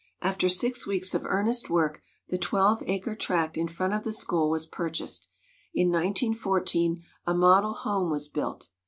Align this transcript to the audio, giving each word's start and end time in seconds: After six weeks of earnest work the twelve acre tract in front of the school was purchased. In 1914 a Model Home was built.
After 0.23 0.49
six 0.49 0.87
weeks 0.87 1.13
of 1.13 1.25
earnest 1.27 1.69
work 1.69 2.01
the 2.29 2.39
twelve 2.39 2.81
acre 2.87 3.15
tract 3.15 3.55
in 3.55 3.67
front 3.67 3.93
of 3.93 4.01
the 4.03 4.11
school 4.11 4.49
was 4.49 4.65
purchased. 4.65 5.27
In 5.75 5.89
1914 5.89 7.03
a 7.27 7.35
Model 7.35 7.73
Home 7.73 8.09
was 8.09 8.27
built. 8.27 8.69